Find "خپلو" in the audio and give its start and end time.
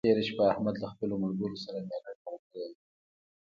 0.93-1.15